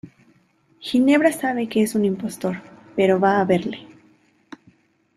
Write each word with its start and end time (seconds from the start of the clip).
Ginebra 0.79 1.31
sabe 1.31 1.69
que 1.69 1.83
es 1.83 1.93
un 1.93 2.05
impostor, 2.05 2.57
pero 2.95 3.19
va 3.19 3.39
a 3.39 3.45
verle. 3.45 3.87